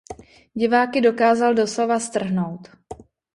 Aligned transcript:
Diváky 0.53 1.01
dokázal 1.01 1.53
doslova 1.53 1.99
strhnout. 1.99 2.69